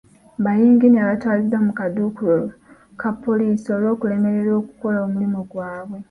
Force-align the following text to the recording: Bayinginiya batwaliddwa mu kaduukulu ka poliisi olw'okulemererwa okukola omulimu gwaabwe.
Bayinginiya 0.43 1.09
batwaliddwa 1.11 1.59
mu 1.65 1.71
kaduukulu 1.79 2.45
ka 2.99 3.09
poliisi 3.23 3.67
olw'okulemererwa 3.75 4.53
okukola 4.61 4.97
omulimu 5.05 5.39
gwaabwe. 5.51 5.99